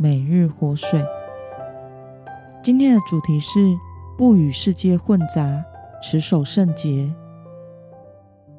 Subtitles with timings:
[0.00, 1.04] 每日活水。
[2.62, 3.58] 今天的主题是
[4.16, 5.64] 不与世界混杂，
[6.00, 7.12] 持守圣洁。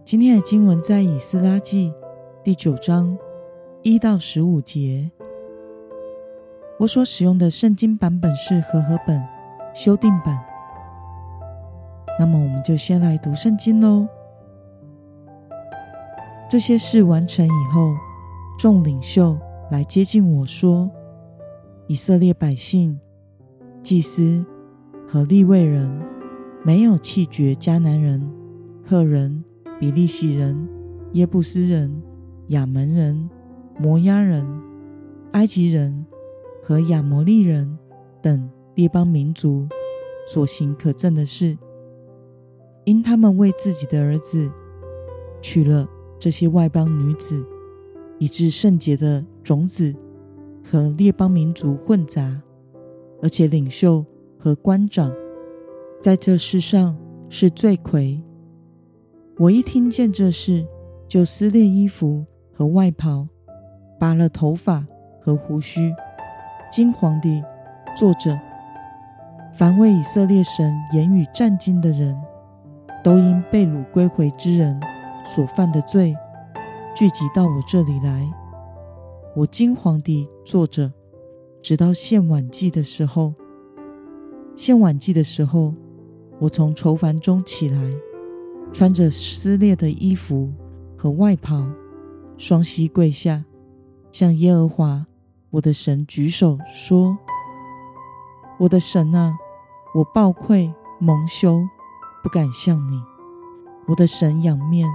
[0.04, 1.94] 今天的经文在以斯拉记
[2.44, 3.18] 第九章
[3.84, 5.10] 一到十五节。
[6.78, 9.26] 我所使用的圣经版本是和合本
[9.74, 10.38] 修订版。
[12.20, 14.06] 那么，我们就先来读圣经喽。
[16.50, 17.94] 这些事完成以后，
[18.58, 19.38] 众领袖
[19.72, 20.92] 来接近我说。
[21.90, 23.00] 以色列百姓、
[23.82, 24.46] 祭司
[25.08, 25.92] 和利未人，
[26.64, 28.22] 没有弃绝迦南人、
[28.86, 29.44] 赫人、
[29.80, 30.70] 比利洗人、
[31.14, 31.92] 耶布斯人、
[32.50, 33.28] 亚门人、
[33.80, 34.46] 摩押人、
[35.32, 36.06] 埃及人
[36.62, 37.76] 和亚摩利人
[38.22, 39.68] 等列邦民族
[40.28, 41.58] 所行可憎的事，
[42.86, 44.48] 因他们为自己的儿子
[45.42, 47.44] 娶了这些外邦女子，
[48.20, 49.92] 以致圣洁的种子。
[50.72, 52.40] 和列邦民族混杂，
[53.24, 54.06] 而且领袖
[54.38, 55.12] 和官长
[56.00, 56.96] 在这世上
[57.28, 58.22] 是罪魁。
[59.40, 60.64] 我一听见这事，
[61.08, 63.28] 就撕裂衣服和外袍，
[64.00, 64.86] 拔了头发
[65.20, 65.92] 和胡须，
[66.72, 67.44] 惊惶地
[67.98, 68.40] 坐着。
[69.52, 72.16] 凡为以色列神言语战兢的人，
[73.04, 74.80] 都因被掳归回之人
[75.26, 76.16] 所犯的罪，
[76.96, 78.39] 聚集到我这里来。
[79.40, 80.92] 我惊惶地坐着，
[81.62, 83.34] 直到献晚祭的时候。
[84.58, 85.74] 献晚祭的时候，
[86.40, 87.90] 我从愁烦中起来，
[88.74, 90.52] 穿着撕裂的衣服
[90.98, 91.66] 和外袍，
[92.38, 93.46] 双膝跪下，
[94.12, 95.06] 向耶和华
[95.52, 97.18] 我的神举手说
[98.60, 99.38] ：“我的神啊，
[99.96, 101.62] 我暴愧蒙羞，
[102.22, 103.02] 不敢向你，
[103.88, 104.86] 我的神仰面，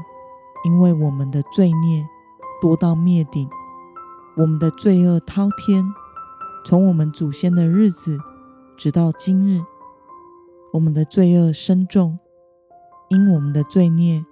[0.67, 2.07] 因为我们的罪孽
[2.61, 3.49] 多到灭顶。”
[4.37, 5.85] 我们的罪恶滔天，
[6.65, 8.19] 从我们祖先的日子
[8.77, 9.63] 直到今日，
[10.73, 12.19] 我们的罪恶深重，
[13.11, 14.25] 因我们的罪孽，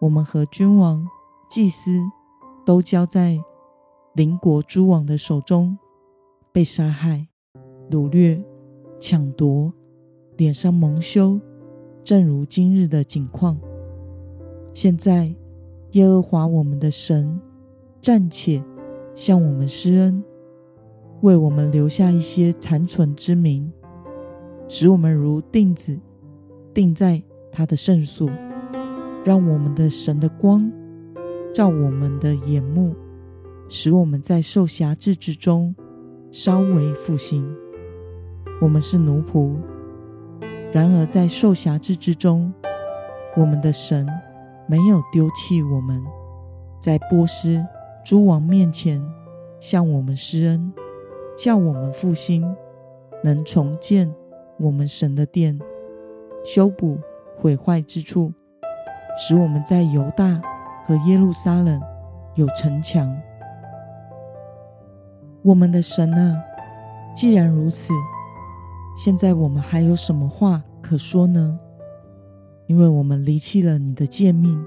[0.00, 1.06] 我们和君王、
[1.48, 2.00] 祭司
[2.64, 3.38] 都交在
[4.14, 5.78] 邻国诸王的手中，
[6.50, 7.28] 被杀害、
[7.88, 8.44] 掳掠、
[8.98, 9.72] 抢夺，
[10.36, 11.40] 脸上蒙羞，
[12.02, 13.56] 正如今日的景况。
[14.74, 15.32] 现在，
[15.92, 17.40] 耶和华我们的神
[18.02, 18.60] 暂且。
[19.16, 20.22] 向我们施恩，
[21.22, 23.72] 为我们留下一些残存之名，
[24.68, 25.98] 使我们如钉子
[26.74, 28.30] 钉在他的圣所，
[29.24, 30.70] 让我们的神的光
[31.54, 32.94] 照我们的眼目，
[33.70, 35.74] 使我们在受辖制之中
[36.30, 37.50] 稍微复兴。
[38.60, 39.54] 我们是奴仆，
[40.74, 42.52] 然而在受辖制之中，
[43.34, 44.06] 我们的神
[44.68, 46.04] 没有丢弃我们，
[46.78, 47.64] 在波斯。
[48.06, 49.04] 诸王面前
[49.58, 50.72] 向我们施恩，
[51.36, 52.54] 叫我们复兴，
[53.24, 54.14] 能重建
[54.60, 55.58] 我们神的殿，
[56.44, 57.00] 修补
[57.36, 58.32] 毁坏之处，
[59.18, 60.40] 使我们在犹大
[60.84, 61.82] 和耶路撒冷
[62.36, 63.12] 有城墙。
[65.42, 66.40] 我们的神啊，
[67.12, 67.92] 既然如此，
[68.96, 71.58] 现在我们还有什么话可说呢？
[72.68, 74.64] 因为我们离弃了你的诫命，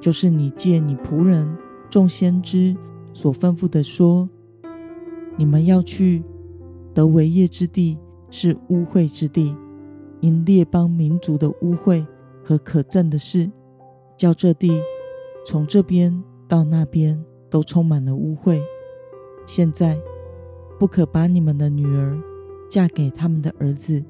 [0.00, 1.58] 就是你借你仆人。
[1.94, 2.76] 众先知
[3.12, 4.28] 所吩咐的说
[5.38, 6.24] ：“你们要去
[6.92, 7.96] 得为业之地，
[8.30, 9.54] 是污秽之地，
[10.18, 12.04] 因列邦民族的污秽
[12.42, 13.48] 和可憎的事，
[14.16, 14.72] 叫这地
[15.46, 18.60] 从这边到那边都充满了污秽。
[19.46, 19.96] 现在
[20.80, 22.20] 不可把你们的女儿
[22.68, 24.04] 嫁给他们的儿子，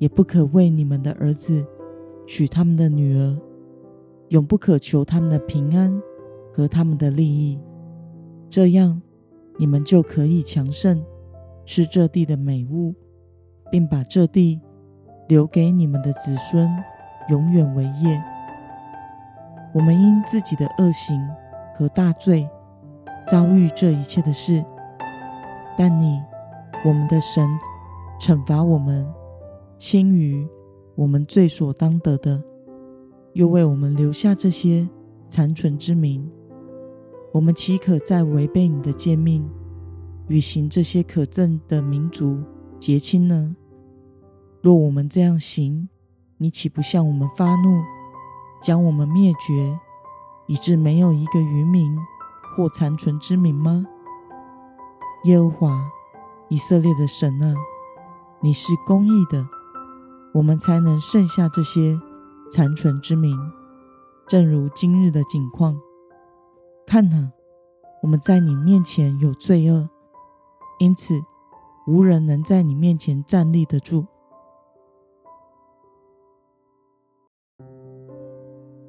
[0.00, 1.64] 也不可为你们的儿子
[2.26, 3.38] 娶他们的女儿，
[4.30, 5.96] 永不可求他们的平安。”
[6.54, 7.58] 和他们的利益，
[8.48, 9.02] 这样
[9.58, 11.02] 你们就可以强盛，
[11.66, 12.94] 吃这地的美物，
[13.72, 14.60] 并把这地
[15.28, 16.70] 留给你们的子孙，
[17.28, 18.22] 永远为业。
[19.74, 21.20] 我们因自己的恶行
[21.74, 22.48] 和大罪，
[23.26, 24.64] 遭遇这一切的事，
[25.76, 26.22] 但你，
[26.84, 27.48] 我们的神，
[28.20, 29.04] 惩罚我们，
[29.76, 30.46] 轻于
[30.94, 32.40] 我们罪所当得的，
[33.32, 34.88] 又为我们留下这些
[35.28, 36.30] 残存之民。
[37.34, 39.44] 我们岂可再违背你的诫命，
[40.28, 42.40] 与行这些可憎的民族
[42.78, 43.56] 结亲呢？
[44.62, 45.88] 若我们这样行，
[46.38, 47.82] 你岂不向我们发怒，
[48.62, 49.76] 将我们灭绝，
[50.46, 51.98] 以致没有一个余民
[52.54, 53.84] 或残存之民吗？
[55.24, 55.90] 耶和华
[56.48, 57.52] 以色列的神啊，
[58.42, 59.44] 你是公义的，
[60.34, 61.98] 我们才能剩下这些
[62.52, 63.36] 残存之民。
[64.28, 65.76] 正如今日的景况，
[66.86, 67.32] 看哪，
[68.02, 69.88] 我们在你面前有罪恶，
[70.78, 71.14] 因此
[71.86, 74.06] 无人能在你面前站立得住。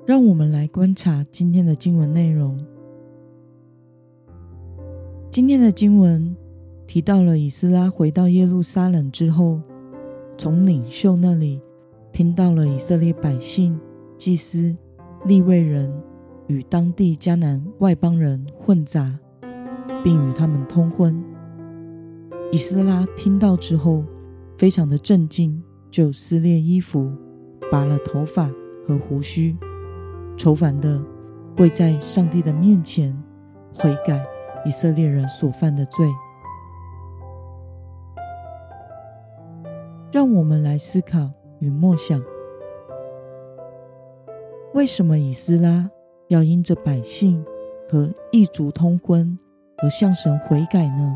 [0.06, 2.64] 让我们来观察今天的经文内容。
[5.32, 6.36] 今天的经文
[6.86, 9.60] 提到了以斯拉回到耶路撒冷之后，
[10.38, 11.60] 从领袖那里
[12.12, 13.80] 听到了以色列百姓、
[14.18, 14.76] 祭司。
[15.26, 15.92] 利未人
[16.48, 19.18] 与当地迦南外邦人混杂，
[20.04, 21.24] 并与他们通婚。
[22.52, 24.04] 以斯拉听到之后，
[24.58, 27.12] 非常的震惊，就撕裂衣服，
[27.72, 28.50] 拔了头发
[28.86, 29.56] 和胡须，
[30.38, 31.02] 愁烦的
[31.58, 33.18] 跪在上帝的面前，
[33.74, 34.24] 悔改
[34.66, 36.08] 以色列人所犯的罪。
[40.12, 42.22] 让我们来思考与默想。
[44.74, 45.90] 为什么以斯拉
[46.28, 47.44] 要因着百姓
[47.88, 49.38] 和异族通婚
[49.78, 51.14] 而向神悔改呢？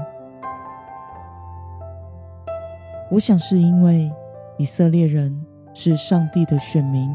[3.11, 4.11] 我想是因为
[4.59, 7.09] 以色列人是上帝的选民，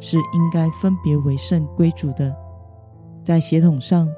[0.00, 2.34] 是应该分别为圣归主的，
[3.22, 4.08] 在血统上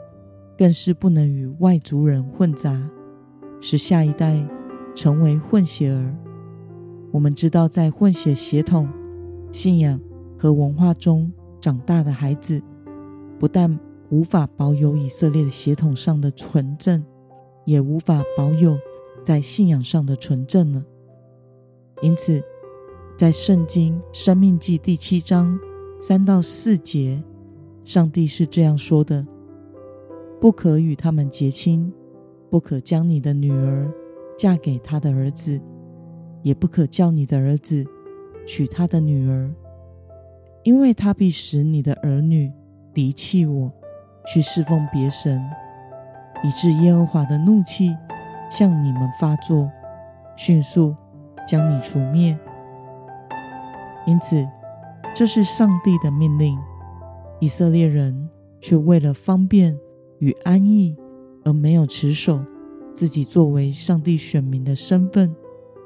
[0.56, 2.80] 更是不能与外族人混杂，
[3.60, 4.36] 使下一代
[4.94, 6.14] 成为混血儿。
[7.10, 8.88] 我们知道，在混血血统、
[9.50, 10.00] 信仰
[10.38, 11.32] 和文化中。
[11.60, 12.62] 长大的孩子
[13.38, 13.78] 不但
[14.10, 17.04] 无法保有以色列的血统上的纯正，
[17.64, 18.78] 也无法保有
[19.22, 20.84] 在信仰上的纯正了。
[22.02, 22.42] 因此，
[23.16, 25.58] 在圣经生命记第七章
[26.00, 27.22] 三到四节，
[27.84, 29.26] 上帝是这样说的
[30.40, 31.92] ：“不可与他们结亲，
[32.50, 33.92] 不可将你的女儿
[34.36, 35.60] 嫁给他的儿子，
[36.42, 37.84] 也不可叫你的儿子
[38.46, 39.50] 娶他的女儿。”
[40.64, 42.52] 因为他必使你的儿女
[42.98, 43.70] 离弃我，
[44.26, 45.40] 去侍奉别神，
[46.42, 47.96] 以致耶和华的怒气
[48.50, 49.70] 向你们发作，
[50.36, 50.96] 迅速
[51.46, 52.36] 将你除灭。
[54.04, 54.44] 因此，
[55.14, 56.58] 这是上帝的命令。
[57.38, 58.28] 以色列人
[58.60, 59.78] 却为了方便
[60.18, 60.96] 与安逸，
[61.44, 62.40] 而没有持守
[62.92, 65.32] 自己作为上帝选民的身份，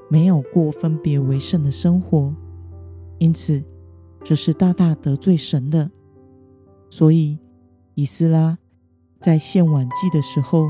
[0.09, 2.35] 没有过分别为圣的生活，
[3.19, 3.63] 因此。
[4.25, 5.91] 这是大大得罪神的，
[6.93, 7.39] 所以
[7.95, 8.59] 以斯拉
[9.19, 10.69] 在献晚祭的时候，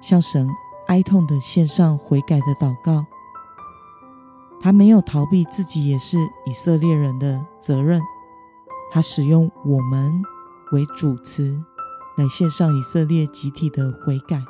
[0.00, 0.48] 向神
[0.88, 3.06] 哀痛地献上悔改的祷告。
[4.60, 8.02] 他没有逃避自己也是以色列人的责任，
[8.90, 10.20] 他使用“我们”
[10.72, 11.62] 为主词
[12.16, 14.42] 来献上以色列集体的悔改。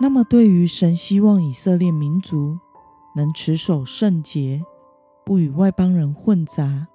[0.00, 2.58] 那么，对于神希望以色列民族，
[3.14, 4.64] 能持守圣洁，
[5.24, 6.88] 不与外邦人混杂，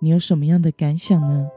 [0.00, 1.48] 你有什么样的感想呢？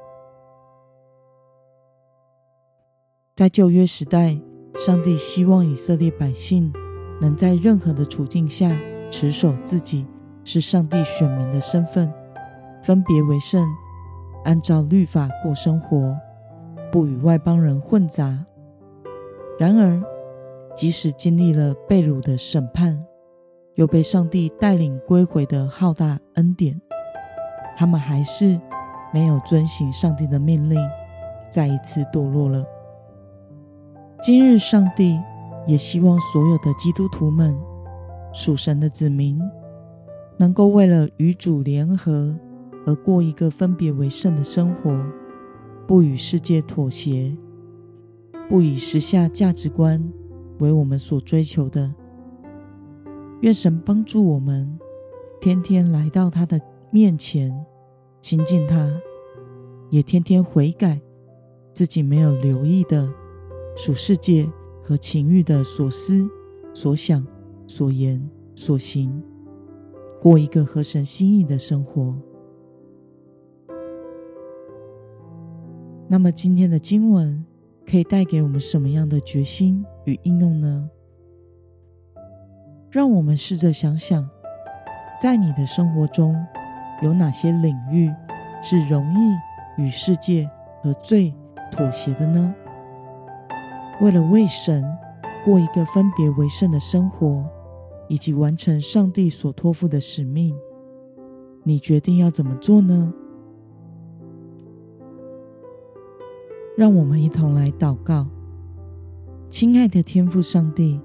[3.35, 4.39] 在旧约时代，
[4.75, 6.71] 上帝希望以色列百姓
[7.19, 8.75] 能在任何的处境下
[9.09, 10.05] 持守自己
[10.43, 12.13] 是上帝选民的身份，
[12.83, 13.67] 分别为圣，
[14.43, 16.15] 按照律法过生活，
[16.91, 18.45] 不与外邦人混杂。
[19.57, 20.01] 然而，
[20.75, 23.03] 即使经历了被掳的审判，
[23.81, 26.79] 又被上帝带领归回的浩大恩典，
[27.75, 28.59] 他们还是
[29.11, 30.77] 没有遵行上帝的命令，
[31.49, 32.63] 再一次堕落了。
[34.21, 35.19] 今日，上帝
[35.65, 37.57] 也希望所有的基督徒们，
[38.31, 39.41] 属神的子民，
[40.37, 42.37] 能够为了与主联合
[42.85, 44.95] 而过一个分别为圣的生活，
[45.87, 47.35] 不与世界妥协，
[48.47, 50.07] 不以时下价值观
[50.59, 51.91] 为我们所追求的。
[53.41, 54.79] 愿神帮助我们，
[55.39, 57.51] 天天来到他的面前，
[58.21, 58.87] 亲近他，
[59.89, 61.01] 也天天悔改
[61.73, 63.11] 自己没有留意的
[63.75, 64.47] 属世界
[64.83, 66.29] 和情欲的所思、
[66.71, 67.25] 所想、
[67.65, 69.23] 所言、所行，
[70.21, 72.15] 过一个合神心意的生活。
[76.07, 77.43] 那么，今天的经文
[77.89, 80.87] 可以带给我们什么样的决心与应用呢？
[82.91, 84.29] 让我们试着想想，
[85.17, 86.35] 在你的生活中
[87.01, 88.11] 有哪些领域
[88.61, 90.49] 是容易与世界
[90.83, 91.33] 和罪
[91.71, 92.53] 妥协的呢？
[94.01, 94.83] 为了为神
[95.45, 97.45] 过一个分别为圣的生活，
[98.09, 100.53] 以及完成上帝所托付的使命，
[101.63, 103.13] 你决定要怎么做呢？
[106.75, 108.27] 让我们一同来祷告。
[109.49, 110.99] 亲爱的天父上帝，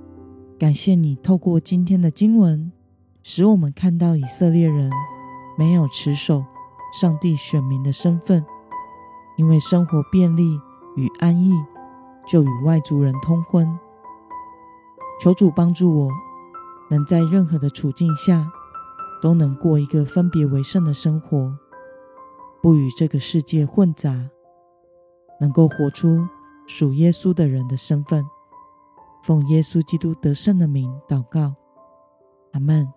[0.58, 2.72] 感谢你透过今天的经文，
[3.22, 4.90] 使我们看到以色列人
[5.58, 6.42] 没有持守
[6.98, 8.42] 上帝选民的身份，
[9.36, 10.58] 因为生活便利
[10.96, 11.52] 与安逸，
[12.26, 13.78] 就与外族人通婚。
[15.20, 16.10] 求主帮助我，
[16.90, 18.50] 能在任何的处境下，
[19.20, 21.54] 都能过一个分别为圣的生活，
[22.62, 24.30] 不与这个世界混杂。
[25.38, 26.26] 能够活出
[26.66, 28.24] 属耶稣的人的身份，
[29.26, 31.52] 奉耶稣基督得胜的名祷告，
[32.52, 32.95] 阿门。